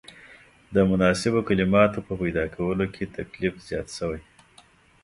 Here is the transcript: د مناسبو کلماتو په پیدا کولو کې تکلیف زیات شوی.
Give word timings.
د 0.75 0.77
مناسبو 0.89 1.39
کلماتو 1.49 1.99
په 2.07 2.13
پیدا 2.21 2.45
کولو 2.55 2.85
کې 2.93 3.11
تکلیف 3.17 3.55
زیات 3.67 3.87
شوی. 3.97 4.21